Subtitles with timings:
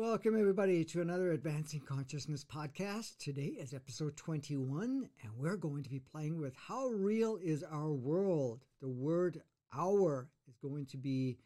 [0.00, 3.18] Welcome, everybody, to another Advancing Consciousness podcast.
[3.18, 7.92] Today is episode 21, and we're going to be playing with How Real is Our
[7.92, 8.64] World?
[8.80, 9.42] The word
[9.76, 11.36] our is going to be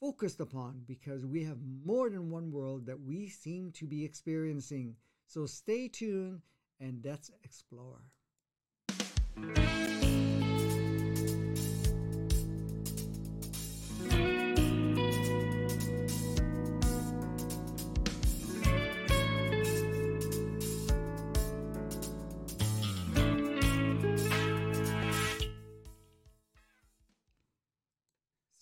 [0.00, 4.96] focused upon because we have more than one world that we seem to be experiencing.
[5.28, 6.40] So stay tuned
[6.80, 8.02] and let's explore.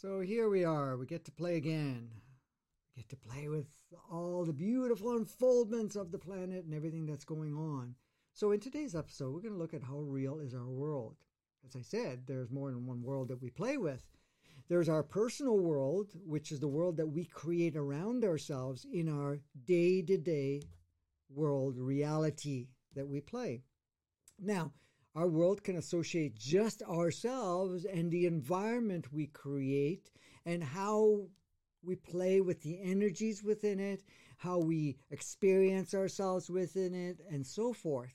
[0.03, 0.97] So here we are.
[0.97, 2.09] We get to play again.
[2.97, 3.69] We get to play with
[4.11, 7.95] all the beautiful unfoldments of the planet and everything that's going on.
[8.33, 11.19] So in today's episode, we're going to look at how real is our world.
[11.65, 14.05] As I said, there's more than one world that we play with.
[14.69, 19.39] There's our personal world, which is the world that we create around ourselves in our
[19.67, 20.63] day to day
[21.31, 23.63] world reality that we play.
[24.37, 24.73] Now,
[25.15, 30.11] our world can associate just ourselves and the environment we create
[30.47, 31.27] and how
[31.85, 34.03] we play with the energies within it,
[34.39, 38.15] how we experience ourselves within it, and so forth.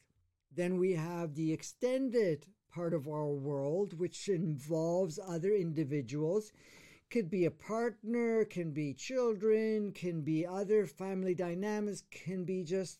[0.55, 6.51] Then we have the extended part of our world, which involves other individuals.
[7.09, 12.99] Could be a partner, can be children, can be other family dynamics, can be just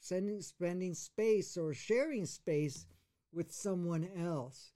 [0.00, 2.86] spending, space or sharing space
[3.34, 4.72] with someone else.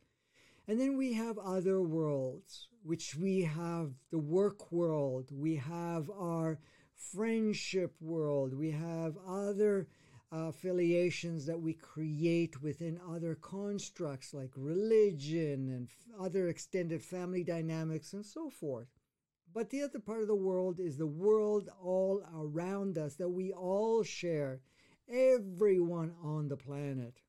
[0.66, 6.58] And then we have other worlds, which we have the work world, we have our
[6.94, 9.88] friendship world, we have other
[10.30, 15.88] affiliations that we create within other constructs like religion and
[16.20, 18.88] other extended family dynamics and so forth.
[19.54, 23.52] But the other part of the world is the world all around us that we
[23.52, 24.60] all share,
[25.08, 27.22] everyone on the planet.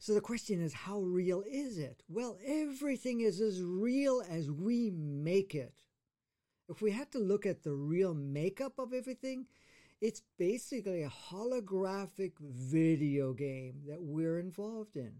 [0.00, 2.02] So the question is, how real is it?
[2.08, 5.74] Well, everything is as real as we make it.
[6.70, 9.44] If we had to look at the real makeup of everything,
[10.00, 15.12] it's basically a holographic video game that we're involved in.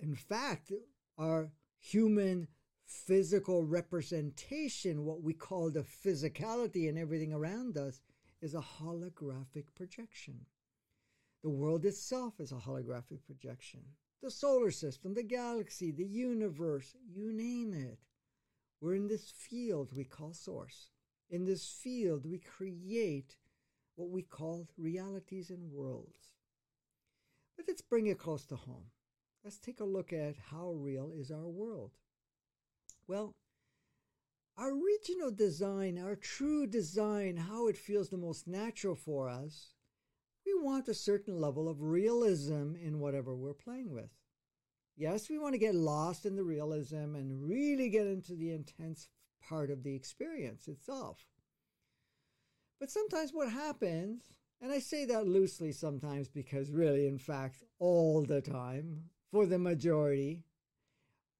[0.00, 0.70] In fact,
[1.18, 1.50] our
[1.80, 2.46] human
[2.86, 8.00] physical representation, what we call the physicality and everything around us,
[8.40, 10.46] is a holographic projection.
[11.42, 13.80] The world itself is a holographic projection.
[14.22, 17.98] The solar system, the galaxy, the universe, you name it.
[18.80, 20.90] We're in this field we call source.
[21.30, 23.36] In this field, we create
[23.94, 26.32] what we call realities and worlds.
[27.56, 28.90] But let's bring it close to home.
[29.44, 31.92] Let's take a look at how real is our world.
[33.06, 33.32] Well,
[34.58, 39.74] our original design, our true design, how it feels the most natural for us,
[40.46, 44.10] we want a certain level of realism in whatever we're playing with.
[44.96, 49.08] Yes, we want to get lost in the realism and really get into the intense
[49.46, 51.26] part of the experience itself.
[52.78, 54.24] But sometimes what happens,
[54.60, 59.58] and I say that loosely sometimes because really, in fact, all the time, for the
[59.58, 60.44] majority,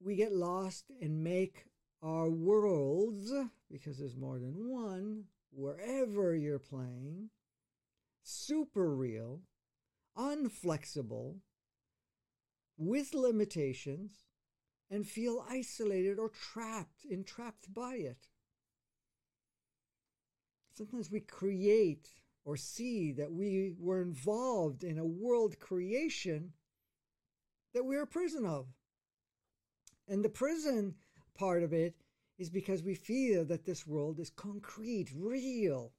[0.00, 1.66] we get lost and make
[2.02, 3.32] our worlds,
[3.70, 7.28] because there's more than one, wherever you're playing,
[8.30, 9.40] super real,
[10.16, 11.36] unflexible,
[12.76, 14.24] with limitations,
[14.90, 18.28] and feel isolated or trapped, entrapped by it.
[20.74, 22.08] Sometimes we create
[22.44, 26.52] or see that we were involved in a world creation
[27.74, 28.66] that we're a prison of.
[30.08, 30.94] And the prison
[31.34, 31.94] part of it
[32.38, 35.92] is because we feel that this world is concrete, real,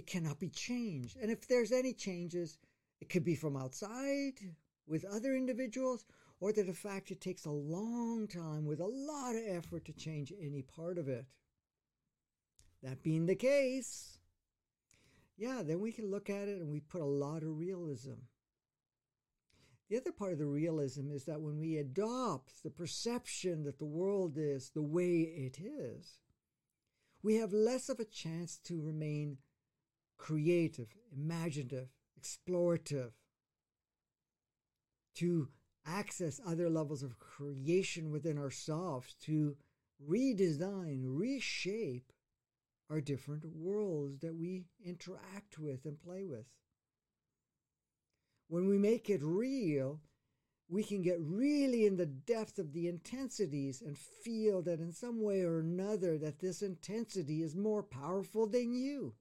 [0.00, 1.18] it cannot be changed.
[1.20, 2.56] And if there's any changes,
[3.02, 4.32] it could be from outside
[4.86, 6.06] with other individuals,
[6.40, 9.92] or that the fact it takes a long time with a lot of effort to
[9.92, 11.26] change any part of it.
[12.82, 14.18] That being the case,
[15.36, 18.22] yeah, then we can look at it and we put a lot of realism.
[19.90, 23.84] The other part of the realism is that when we adopt the perception that the
[23.84, 26.20] world is the way it is,
[27.22, 29.36] we have less of a chance to remain
[30.20, 31.88] creative, imaginative,
[32.20, 33.12] explorative,
[35.14, 35.48] to
[35.86, 39.56] access other levels of creation within ourselves, to
[40.06, 42.12] redesign, reshape
[42.90, 46.46] our different worlds that we interact with and play with.
[48.48, 50.00] When we make it real,
[50.68, 55.22] we can get really in the depth of the intensities and feel that in some
[55.22, 59.14] way or another that this intensity is more powerful than you.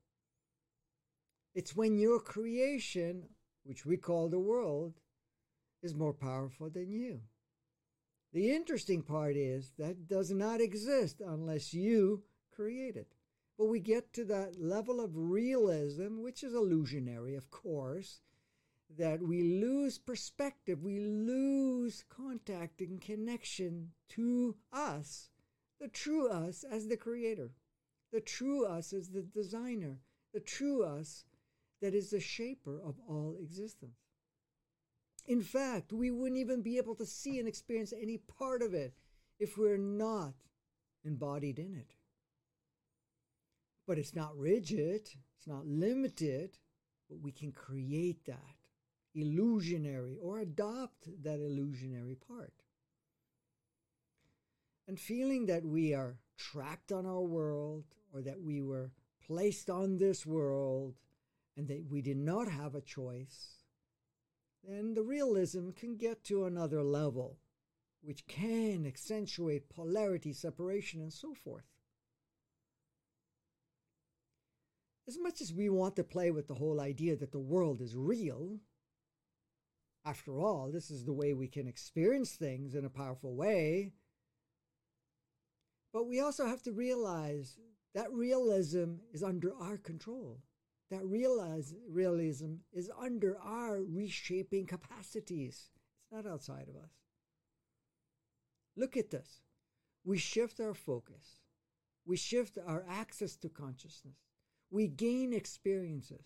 [1.55, 3.29] It's when your creation,
[3.63, 4.93] which we call the world,
[5.81, 7.21] is more powerful than you.
[8.31, 12.23] The interesting part is that does not exist unless you
[12.53, 13.15] create it.
[13.57, 18.21] But we get to that level of realism, which is illusionary, of course,
[18.97, 25.29] that we lose perspective, we lose contact and connection to us,
[25.79, 27.51] the true us as the creator,
[28.11, 29.99] the true us as the designer,
[30.33, 31.25] the true us
[31.81, 33.97] that is the shaper of all existence.
[35.27, 38.93] In fact, we wouldn't even be able to see and experience any part of it
[39.39, 40.33] if we're not
[41.05, 41.93] embodied in it.
[43.87, 46.57] But it's not rigid, it's not limited,
[47.09, 48.55] but we can create that
[49.15, 52.53] illusionary or adopt that illusionary part.
[54.87, 58.91] And feeling that we are trapped on our world or that we were
[59.25, 60.95] placed on this world
[61.59, 63.57] and that we did not have a choice,
[64.63, 67.37] then the realism can get to another level,
[68.01, 71.65] which can accentuate polarity, separation, and so forth.
[75.05, 77.93] As much as we want to play with the whole idea that the world is
[77.93, 78.59] real,
[80.05, 83.91] after all, this is the way we can experience things in a powerful way.
[85.91, 87.57] But we also have to realize
[87.93, 90.39] that realism is under our control.
[90.89, 95.69] That realize, realism is under our reshaping capacities.
[96.01, 96.91] It's not outside of us.
[98.75, 99.41] Look at this.
[100.03, 101.41] We shift our focus.
[102.05, 104.15] We shift our access to consciousness.
[104.71, 106.25] We gain experiences.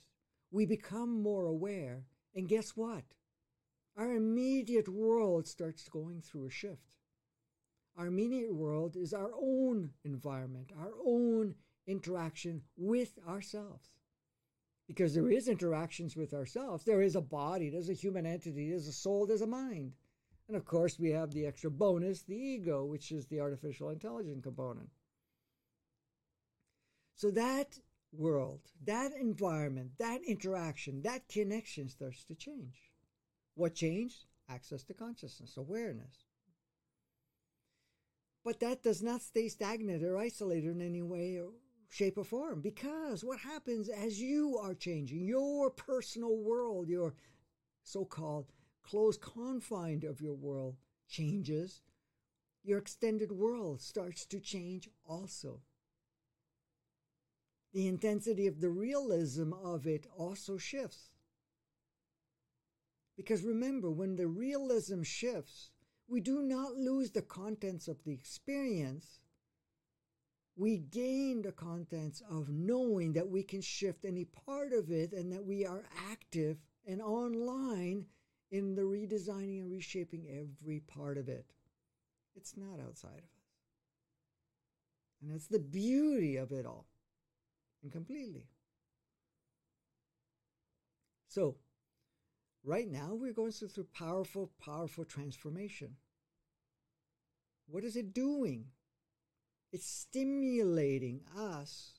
[0.51, 2.05] We become more aware.
[2.35, 3.03] And guess what?
[3.97, 6.99] Our immediate world starts going through a shift.
[7.97, 11.55] Our immediate world is our own environment, our own
[11.85, 13.89] interaction with ourselves.
[14.87, 16.83] Because there is interactions with ourselves.
[16.83, 19.93] There is a body, there's a human entity, there's a soul, there's a mind.
[20.47, 24.43] And of course, we have the extra bonus, the ego, which is the artificial intelligence
[24.43, 24.89] component.
[27.15, 27.79] So that
[28.11, 32.91] world, that environment, that interaction, that connection starts to change.
[33.55, 34.25] What changed?
[34.49, 36.25] Access to consciousness, awareness.
[38.43, 41.39] But that does not stay stagnant or isolated in any way,
[41.93, 47.13] shape, or form because what happens as you are changing, your personal world, your
[47.83, 48.47] so called
[48.81, 50.75] closed confine of your world
[51.07, 51.81] changes,
[52.63, 55.61] your extended world starts to change also.
[57.73, 61.11] The intensity of the realism of it also shifts.
[63.15, 65.69] Because remember, when the realism shifts,
[66.07, 69.19] we do not lose the contents of the experience.
[70.55, 75.31] We gain the contents of knowing that we can shift any part of it and
[75.31, 78.05] that we are active and online
[78.51, 81.45] in the redesigning and reshaping every part of it.
[82.35, 83.49] It's not outside of us.
[85.21, 86.87] And that's the beauty of it all,
[87.81, 88.47] and completely.
[91.27, 91.57] So,
[92.63, 95.97] Right now, we're going through powerful, powerful transformation.
[97.67, 98.67] What is it doing?
[99.73, 101.93] It's stimulating us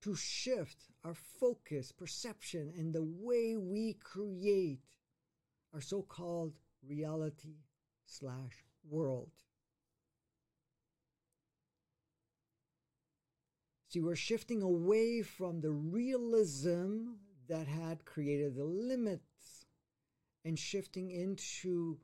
[0.00, 4.80] to shift our focus, perception, and the way we create
[5.74, 7.56] our so called reality
[8.06, 9.30] slash world.
[13.90, 17.10] See, we're shifting away from the realism
[17.46, 19.66] that had created the limits
[20.46, 21.98] and shifting into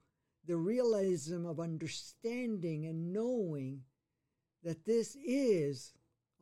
[0.46, 3.84] the realism of understanding and knowing
[4.62, 5.92] that this is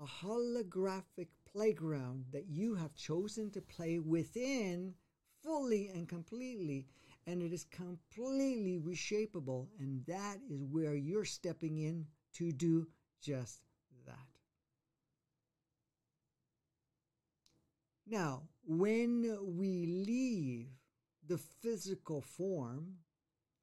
[0.00, 4.94] a holographic playground that you have chosen to play within
[5.42, 6.86] fully and completely
[7.28, 12.86] and it is completely reshapable, and that is where you're stepping in to do
[13.20, 13.60] just
[14.06, 14.16] that.
[18.06, 20.68] Now when we leave
[21.26, 22.94] the physical form,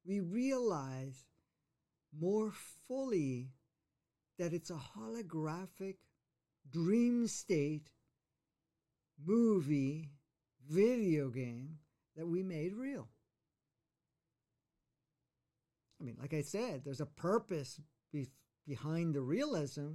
[0.04, 1.24] we realize
[2.16, 2.52] more
[2.86, 3.50] fully
[4.38, 5.96] that it's a holographic
[6.70, 7.92] dream state
[9.24, 10.10] movie,
[10.68, 11.78] video game
[12.16, 13.08] that we made real.
[16.00, 17.80] I mean, like I said, there's a purpose
[18.12, 18.28] be-
[18.66, 19.92] behind the realism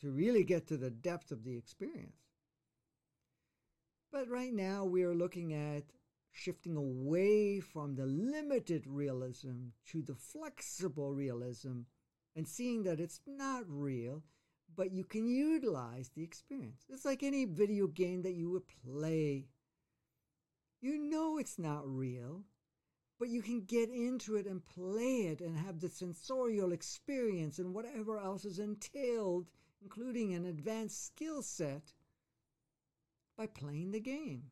[0.00, 2.28] to really get to the depth of the experience.
[4.12, 5.84] But right now, we are looking at
[6.30, 11.80] shifting away from the limited realism to the flexible realism
[12.38, 14.22] and seeing that it's not real,
[14.76, 16.86] but you can utilize the experience.
[16.88, 19.48] It's like any video game that you would play.
[20.80, 22.44] You know it's not real,
[23.18, 27.74] but you can get into it and play it and have the sensorial experience and
[27.74, 29.48] whatever else is entailed,
[29.82, 31.92] including an advanced skill set,
[33.36, 34.44] by playing the game.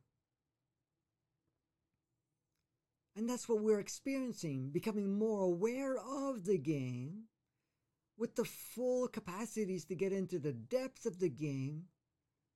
[3.15, 7.29] And that's what we're experiencing, becoming more aware of the game
[8.19, 11.85] with the full capacities to get into the depth of the game,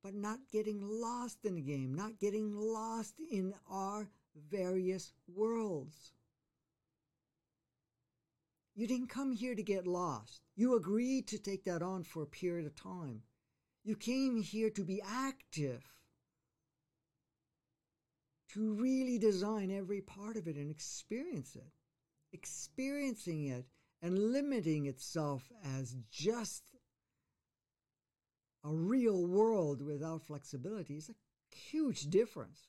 [0.03, 4.09] but not getting lost in the game, not getting lost in our
[4.51, 6.13] various worlds.
[8.75, 10.41] You didn't come here to get lost.
[10.57, 13.23] You agreed to take that on for a period of time.
[13.85, 15.83] You came here to be active,
[18.55, 21.73] to really design every part of it and experience it.
[22.33, 23.67] Experiencing it
[24.03, 26.63] and limiting itself as just
[28.65, 32.69] a real world without flexibility is a huge difference.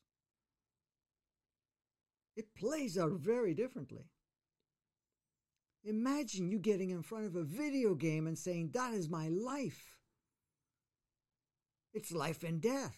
[2.35, 4.05] It plays out very differently.
[5.83, 9.97] Imagine you getting in front of a video game and saying, That is my life.
[11.93, 12.97] It's life and death.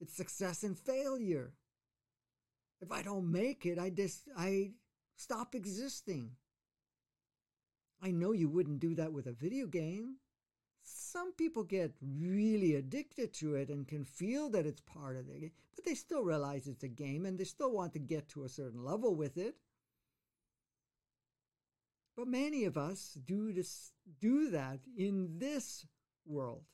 [0.00, 1.54] It's success and failure.
[2.80, 4.72] If I don't make it, I just I
[5.16, 6.32] stop existing.
[8.02, 10.16] I know you wouldn't do that with a video game.
[10.82, 15.38] Some people get really addicted to it and can feel that it's part of the
[15.38, 18.44] game, but they still realize it's a game and they still want to get to
[18.44, 19.56] a certain level with it.
[22.16, 25.86] But many of us do this, do that in this
[26.26, 26.64] world.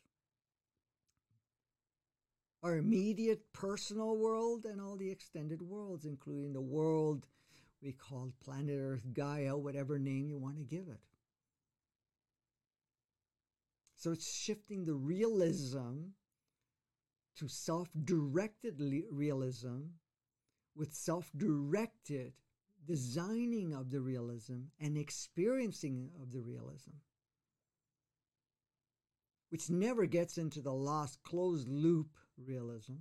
[2.62, 7.26] Our immediate personal world and all the extended worlds, including the world
[7.82, 11.00] we call planet Earth, Gaia, whatever name you want to give it.
[13.96, 16.10] So it's shifting the realism
[17.36, 19.80] to self directed realism
[20.74, 22.34] with self directed
[22.86, 26.92] designing of the realism and experiencing of the realism,
[29.48, 32.96] which never gets into the lost closed loop realism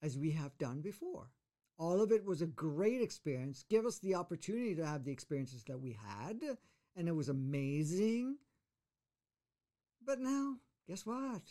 [0.00, 1.28] as we have done before.
[1.76, 3.64] All of it was a great experience.
[3.68, 6.56] Give us the opportunity to have the experiences that we had
[6.96, 8.36] and it was amazing.
[10.04, 10.56] But now,
[10.86, 11.42] guess what?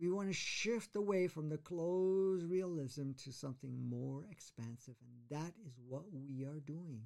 [0.00, 5.52] We want to shift away from the closed realism to something more expansive, and that
[5.66, 7.02] is what we are doing.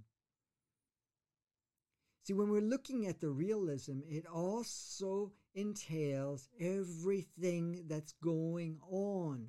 [2.23, 9.49] See, when we're looking at the realism, it also entails everything that's going on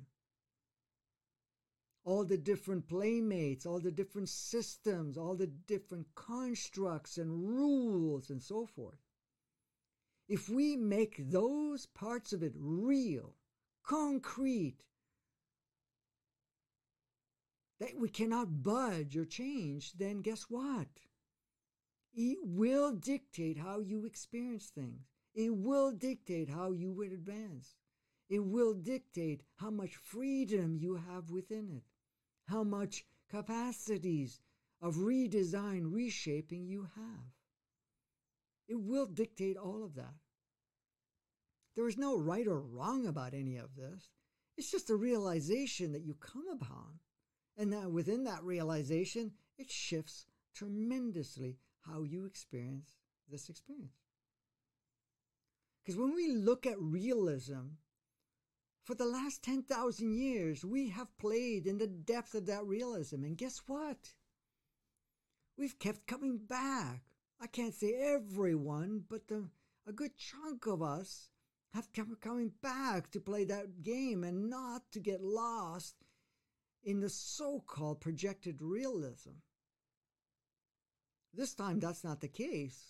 [2.06, 8.40] all the different playmates, all the different systems, all the different constructs and rules, and
[8.40, 9.00] so forth.
[10.28, 13.34] If we make those parts of it real,
[13.82, 14.84] concrete,
[17.80, 20.86] that we cannot budge or change, then guess what?
[22.14, 25.08] It will dictate how you experience things.
[25.34, 27.74] It will dictate how you would advance.
[28.28, 31.82] It will dictate how much freedom you have within it
[32.46, 34.40] how much capacities
[34.80, 37.32] of redesign, reshaping you have.
[38.68, 40.14] It will dictate all of that.
[41.76, 44.10] There is no right or wrong about any of this.
[44.56, 47.00] It's just a realization that you come upon.
[47.58, 52.96] And that within that realization, it shifts tremendously how you experience
[53.30, 53.92] this experience.
[55.82, 57.76] Because when we look at realism,
[58.86, 63.24] for the last 10,000 years, we have played in the depth of that realism.
[63.24, 64.12] And guess what?
[65.58, 67.02] We've kept coming back.
[67.40, 69.48] I can't say everyone, but the,
[69.88, 71.30] a good chunk of us
[71.74, 75.96] have kept coming back to play that game and not to get lost
[76.84, 79.32] in the so called projected realism.
[81.34, 82.84] This time, that's not the case.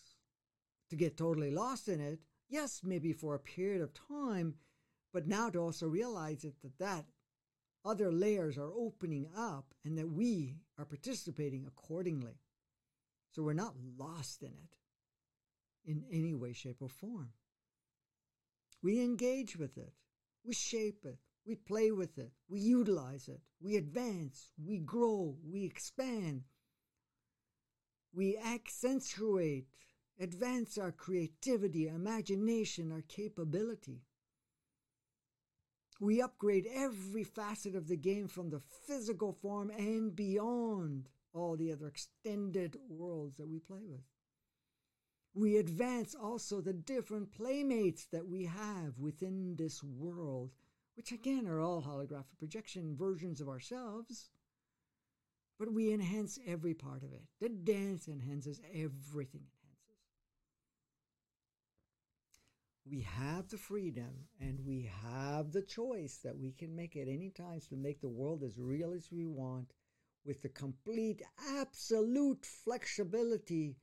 [0.90, 4.56] To get totally lost in it, yes, maybe for a period of time,
[5.12, 7.04] but now to also realize it, that that
[7.84, 12.40] other layers are opening up and that we are participating accordingly.
[13.30, 14.76] So we're not lost in it
[15.86, 17.30] in any way, shape, or form.
[18.82, 19.92] We engage with it,
[20.44, 25.64] we shape it, we play with it, we utilize it, we advance, we grow, we
[25.64, 26.42] expand,
[28.12, 29.66] we accentuate,
[30.20, 34.02] advance our creativity, imagination, our capability.
[35.98, 41.72] We upgrade every facet of the game from the physical form and beyond all the
[41.72, 44.02] other extended worlds that we play with.
[45.34, 50.52] We advance also the different playmates that we have within this world,
[50.96, 54.30] which again are all holographic projection versions of ourselves.
[55.58, 57.22] But we enhance every part of it.
[57.40, 60.00] The dance enhances everything enhances.
[62.88, 67.30] We have the freedom and we have the choice that we can make at any
[67.30, 69.72] time to make the world as real as we want
[70.24, 71.20] with the complete,
[71.58, 73.76] absolute flexibility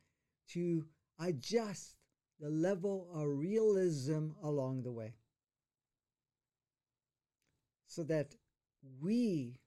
[0.50, 0.86] to
[1.20, 1.96] adjust
[2.40, 5.16] the level of realism along the way.
[7.88, 8.36] So that
[9.02, 9.60] we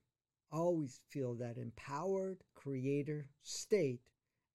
[0.51, 4.01] always feel that empowered creator state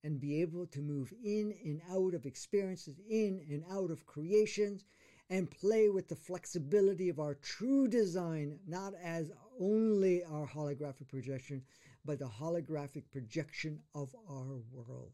[0.03, 4.83] and be able to move in and out of experiences, in and out of creations,
[5.29, 11.63] and play with the flexibility of our true design, not as only our holographic projection,
[12.05, 15.13] but the holographic projection of our world.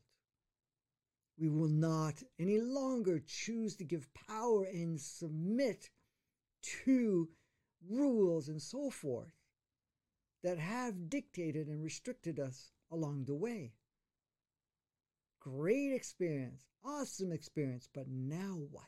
[1.37, 5.89] We will not any longer choose to give power and submit
[6.83, 7.29] to
[7.87, 9.33] rules and so forth
[10.43, 13.73] that have dictated and restricted us along the way.
[15.39, 18.83] Great experience, awesome experience, but now what?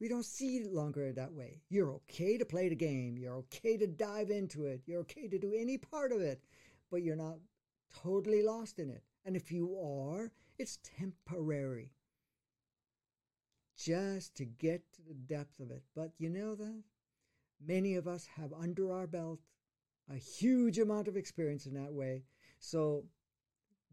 [0.00, 1.60] We don't see it longer that way.
[1.68, 3.18] You're okay to play the game.
[3.18, 4.80] You're okay to dive into it.
[4.86, 6.42] You're okay to do any part of it,
[6.90, 7.36] but you're not
[8.02, 9.02] totally lost in it.
[9.26, 11.92] And if you are, it's temporary.
[13.76, 15.82] Just to get to the depth of it.
[15.94, 16.82] But you know that?
[17.66, 19.40] Many of us have under our belt
[20.10, 22.24] a huge amount of experience in that way.
[22.58, 23.04] So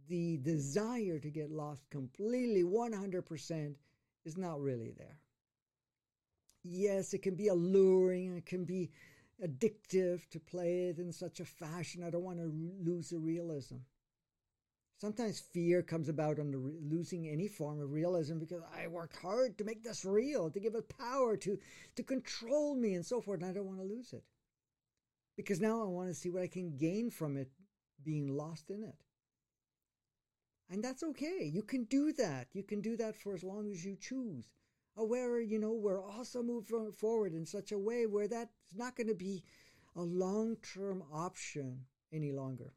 [0.07, 3.75] the desire to get lost completely 100%
[4.25, 5.19] is not really there
[6.69, 8.89] yes, it can be alluring, it can be
[9.43, 12.03] addictive to play it in such a fashion.
[12.03, 12.51] I don't want to
[12.83, 13.75] lose the realism.
[14.99, 19.57] Sometimes fear comes about on re- losing any form of realism because I worked hard
[19.57, 21.59] to make this real, to give it power, to,
[21.95, 24.23] to control me, and so forth, and I don't want to lose it.
[25.35, 27.51] Because now I want to see what I can gain from it
[28.03, 28.95] being lost in it.
[30.69, 31.49] And that's okay.
[31.51, 32.47] You can do that.
[32.53, 34.49] You can do that for as long as you choose
[35.05, 39.07] where you know we're also moving forward in such a way where that's not going
[39.07, 39.43] to be
[39.95, 41.79] a long-term option
[42.11, 42.73] any longer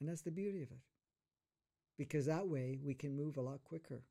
[0.00, 0.80] and that's the beauty of it
[1.98, 4.02] because that way we can move a lot quicker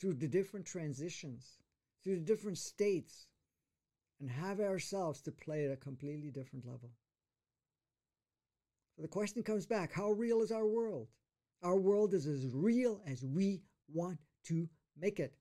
[0.00, 1.58] through the different transitions
[2.02, 3.26] through the different states
[4.20, 6.90] and have ourselves to play at a completely different level
[8.98, 11.08] so the question comes back how real is our world
[11.62, 15.32] our world is as real as we want to make it.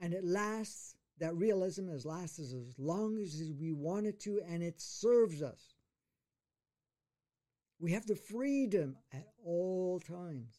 [0.00, 4.62] And it lasts, that realism has lasted as long as we want it to, and
[4.62, 5.74] it serves us.
[7.78, 10.54] We have the freedom at all times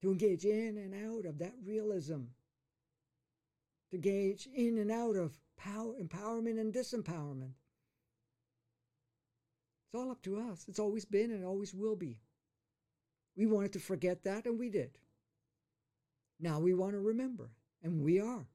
[0.00, 2.22] to engage in and out of that realism,
[3.90, 7.52] to engage in and out of power, empowerment and disempowerment.
[9.88, 10.66] It's all up to us.
[10.68, 12.18] It's always been and always will be.
[13.36, 14.98] We wanted to forget that, and we did.
[16.38, 17.50] Now we want to remember,
[17.82, 18.46] and we are.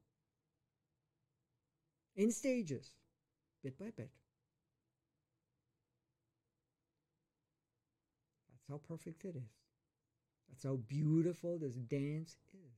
[2.16, 2.92] In stages,
[3.64, 4.12] bit by bit.
[8.52, 9.52] That's how perfect it is.
[10.50, 12.78] That's how beautiful this dance is.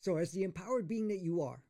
[0.00, 1.60] So, as the empowered being that you are,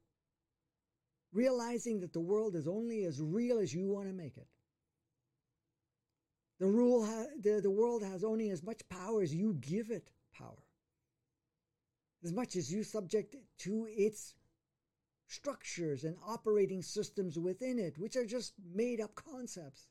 [1.37, 4.49] realizing that the world is only as real as you want to make it.
[6.59, 10.09] The, rule ha- the, the world has only as much power as you give it
[10.37, 10.65] power,
[12.25, 14.35] as much as you subject it to its
[15.29, 19.89] structures and operating systems within it, which are just made up concepts.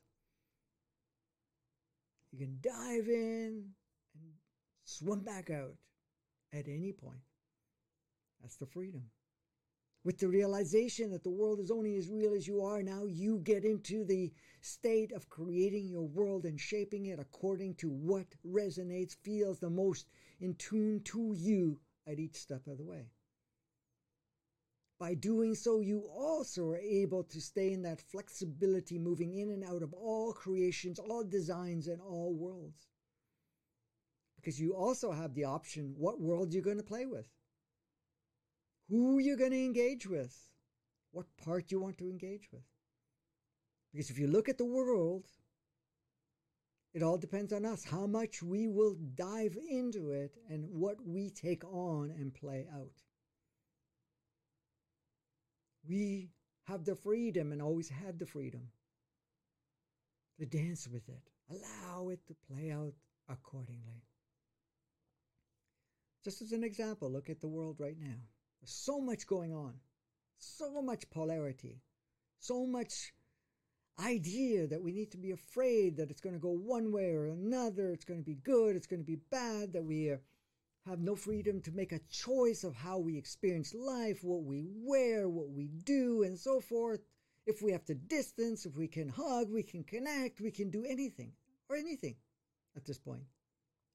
[2.32, 3.70] You can dive in
[4.14, 4.32] and
[4.84, 5.76] swim back out
[6.52, 7.20] at any point.
[8.42, 9.04] That's the freedom
[10.06, 13.40] with the realization that the world is only as real as you are, now you
[13.42, 19.16] get into the state of creating your world and shaping it according to what resonates,
[19.24, 20.06] feels the most
[20.38, 23.10] in tune to you at each step of the way.
[25.00, 29.64] By doing so, you also are able to stay in that flexibility, moving in and
[29.64, 32.86] out of all creations, all designs, and all worlds.
[34.36, 37.26] Because you also have the option what world you're going to play with
[38.88, 40.36] who you're going to engage with,
[41.12, 42.62] what part you want to engage with.
[43.92, 45.26] Because if you look at the world,
[46.96, 51.28] It all depends on us, how much we will dive into it and what we
[51.28, 53.02] take on and play out.
[55.86, 56.30] We
[56.64, 58.70] have the freedom and always had the freedom
[60.40, 62.94] to dance with it, allow it to play out
[63.28, 64.02] accordingly.
[66.24, 68.22] Just as an example, look at the world right now.
[68.68, 69.74] So much going on,
[70.38, 71.80] so much polarity,
[72.40, 73.12] so much
[74.00, 77.26] idea that we need to be afraid that it's going to go one way or
[77.26, 80.16] another, it's going to be good, it's going to be bad, that we uh,
[80.86, 85.28] have no freedom to make a choice of how we experience life, what we wear,
[85.28, 87.00] what we do, and so forth.
[87.46, 90.84] If we have to distance, if we can hug, we can connect, we can do
[90.84, 91.32] anything
[91.68, 92.16] or anything
[92.76, 93.22] at this point.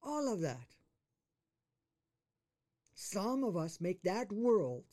[0.01, 0.75] All of that.
[3.03, 4.85] Some of us make that world,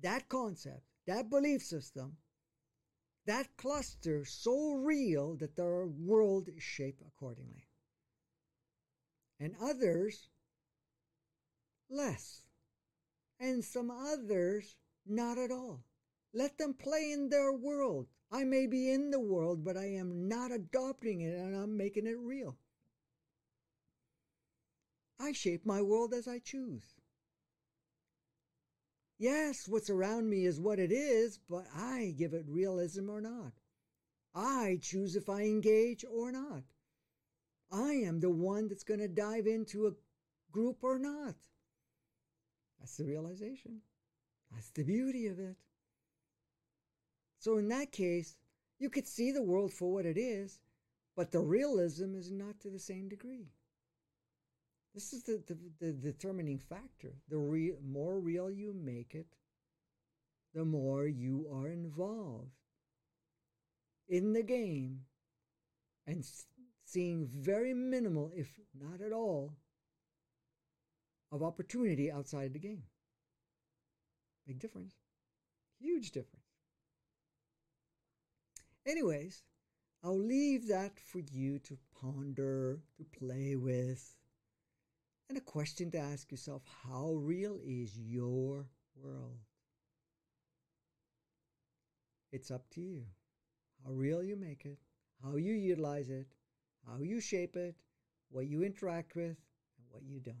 [0.00, 2.16] that concept, that belief system,
[3.26, 7.68] that cluster so real that their world is shaped accordingly.
[9.38, 10.30] And others,
[11.90, 12.40] less.
[13.38, 15.84] And some others, not at all.
[16.32, 18.08] Let them play in their world.
[18.32, 22.06] I may be in the world, but I am not adopting it and I'm making
[22.06, 22.56] it real.
[25.20, 27.01] I shape my world as I choose.
[29.18, 33.52] Yes, what's around me is what it is, but I give it realism or not.
[34.34, 36.62] I choose if I engage or not.
[37.70, 39.92] I am the one that's going to dive into a
[40.50, 41.34] group or not.
[42.78, 43.80] That's the realization.
[44.52, 45.56] That's the beauty of it.
[47.38, 48.36] So, in that case,
[48.78, 50.58] you could see the world for what it is,
[51.16, 53.52] but the realism is not to the same degree.
[54.94, 57.14] This is the, the, the determining factor.
[57.28, 59.26] The re- more real you make it,
[60.54, 62.50] the more you are involved
[64.08, 65.00] in the game
[66.06, 66.26] and
[66.84, 69.54] seeing very minimal, if not at all,
[71.30, 72.82] of opportunity outside of the game.
[74.46, 74.96] Big difference.
[75.80, 76.44] Huge difference.
[78.86, 79.42] Anyways,
[80.04, 84.16] I'll leave that for you to ponder, to play with
[85.28, 89.38] and a question to ask yourself how real is your world?
[92.32, 93.04] It's up to you.
[93.84, 94.78] How real you make it,
[95.22, 96.26] how you utilize it,
[96.86, 97.74] how you shape it,
[98.30, 99.36] what you interact with,
[99.76, 100.36] and what you don't.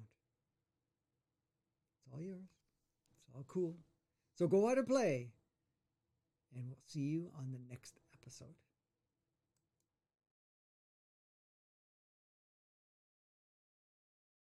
[1.96, 2.50] It's all yours.
[3.18, 3.76] It's all cool.
[4.34, 5.32] So go out and play,
[6.54, 8.54] and we'll see you on the next episode.